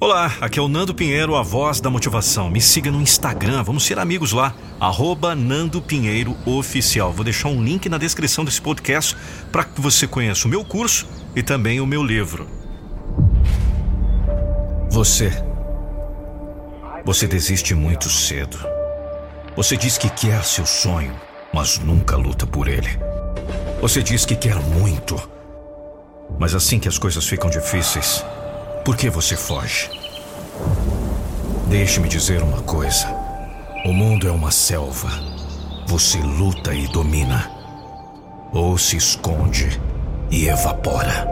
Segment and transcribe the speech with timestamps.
[0.00, 2.50] Olá, aqui é o Nando Pinheiro, a voz da motivação.
[2.50, 7.12] Me siga no Instagram, vamos ser amigos lá, arroba Nando Pinheiro Oficial.
[7.12, 9.16] Vou deixar um link na descrição desse podcast
[9.52, 12.46] para que você conheça o meu curso e também o meu livro.
[14.90, 15.30] Você.
[17.04, 18.58] Você desiste muito cedo.
[19.56, 21.14] Você diz que quer seu sonho,
[21.52, 22.98] mas nunca luta por ele.
[23.80, 25.16] Você diz que quer muito,
[26.38, 28.24] mas assim que as coisas ficam difíceis,
[28.84, 29.90] por que você foge?
[31.68, 33.08] Deixe-me dizer uma coisa.
[33.86, 35.08] O mundo é uma selva.
[35.86, 37.50] Você luta e domina.
[38.52, 39.80] Ou se esconde
[40.30, 41.26] e evapora.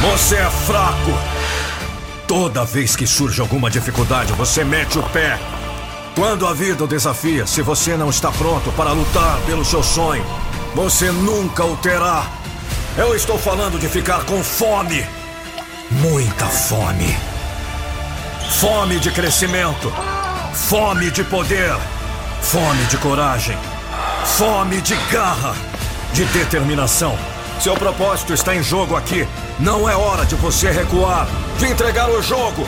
[0.00, 1.12] Você é fraco.
[2.28, 5.38] Toda vez que surge alguma dificuldade, você mete o pé.
[6.14, 10.24] Quando a vida o desafia, se você não está pronto para lutar pelo seu sonho,
[10.74, 12.26] você nunca o terá.
[12.96, 15.06] Eu estou falando de ficar com fome.
[15.90, 17.16] Muita fome.
[18.60, 19.92] Fome de crescimento.
[20.52, 21.76] Fome de poder.
[22.42, 23.56] Fome de coragem.
[24.36, 25.54] Fome de garra.
[26.12, 27.16] De determinação.
[27.60, 29.26] Seu propósito está em jogo aqui.
[29.58, 31.26] Não é hora de você recuar,
[31.58, 32.66] de entregar o jogo.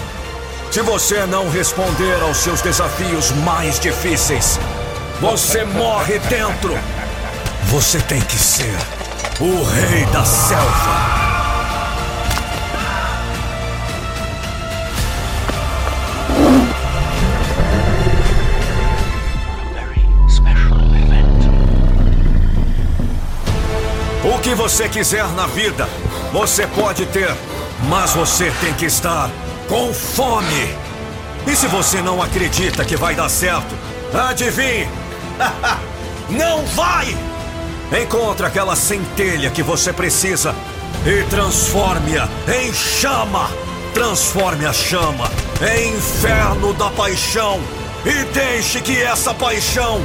[0.72, 4.58] Se você não responder aos seus desafios mais difíceis,
[5.20, 6.76] você morre dentro.
[7.66, 8.77] Você tem que ser
[9.41, 11.20] o rei da selva.
[24.22, 25.88] O que você quiser na vida,
[26.33, 27.34] você pode ter,
[27.88, 29.31] mas você tem que estar
[29.69, 30.77] com fome.
[31.47, 33.75] E se você não acredita que vai dar certo,
[34.12, 34.88] adivinhe?
[36.28, 37.29] não vai!
[37.92, 40.55] Encontre aquela centelha que você precisa
[41.05, 43.50] e transforme-a em chama.
[43.92, 45.28] Transforme a chama
[45.60, 47.60] em inferno da paixão
[48.04, 50.00] e deixe que essa paixão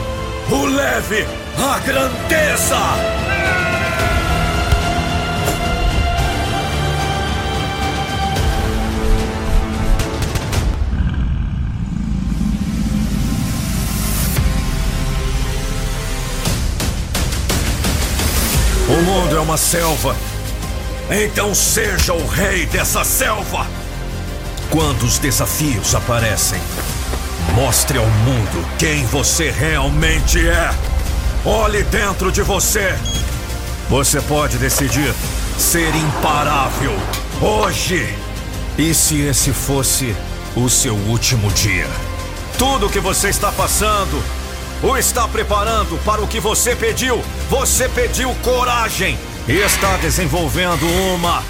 [0.50, 1.28] o leve
[1.58, 3.25] à grandeza.
[18.88, 20.16] O mundo é uma selva.
[21.10, 23.66] Então seja o rei dessa selva.
[24.70, 26.62] Quando os desafios aparecem,
[27.56, 30.72] mostre ao mundo quem você realmente é.
[31.44, 32.96] Olhe dentro de você.
[33.90, 35.14] Você pode decidir
[35.58, 36.94] ser imparável
[37.42, 38.08] hoje.
[38.78, 40.16] E se esse fosse
[40.56, 41.88] o seu último dia?
[42.60, 44.22] Tudo que você está passando
[44.86, 47.20] o está preparando para o que você pediu.
[47.50, 50.86] Você pediu coragem e está desenvolvendo
[51.16, 51.44] uma.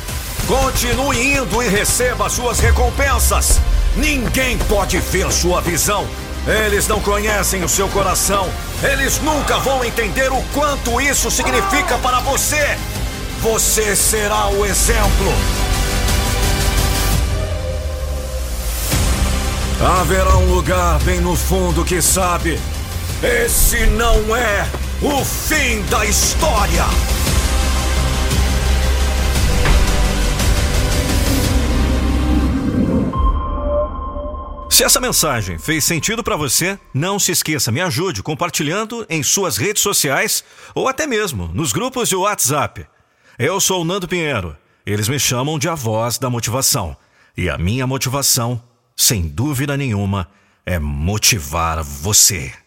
[0.47, 3.59] Continue indo e receba suas recompensas.
[3.97, 6.07] Ninguém pode ver sua visão.
[6.47, 8.47] Eles não conhecem o seu coração.
[8.81, 12.77] Eles nunca vão entender o quanto isso significa para você.
[13.41, 15.33] Você será o exemplo.
[19.99, 22.57] Haverá um lugar bem no fundo que sabe
[23.25, 24.69] esse não é
[25.01, 26.85] o fim da história!
[34.69, 39.57] Se essa mensagem fez sentido para você, não se esqueça, me ajude compartilhando em suas
[39.57, 40.43] redes sociais
[40.75, 42.85] ou até mesmo nos grupos de WhatsApp.
[43.39, 44.55] Eu sou o Nando Pinheiro.
[44.85, 46.95] Eles me chamam de a voz da motivação.
[47.37, 48.61] E a minha motivação,
[48.95, 50.27] sem dúvida nenhuma,
[50.65, 52.64] é motivar você.